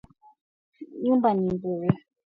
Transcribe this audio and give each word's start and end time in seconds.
Nyumba 1.03 1.29
ni 1.35 1.47
nzuri 1.55 1.89